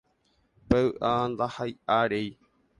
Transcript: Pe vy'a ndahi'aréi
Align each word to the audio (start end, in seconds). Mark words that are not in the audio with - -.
Pe 0.69 0.79
vy'a 0.85 1.13
ndahi'aréi 1.29 2.29